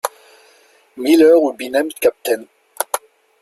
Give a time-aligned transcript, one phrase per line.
[0.95, 2.49] Miller would be named captain.